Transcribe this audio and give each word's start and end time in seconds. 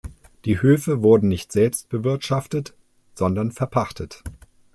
Die 0.45 0.59
Höfe 0.59 1.03
wurden 1.03 1.27
nicht 1.27 1.51
selbst 1.51 1.87
bewirtschaftet, 1.89 2.73
sondern 3.13 3.51
verpachtet. 3.51 4.23